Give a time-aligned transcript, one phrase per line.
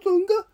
[0.00, 0.46] 布団が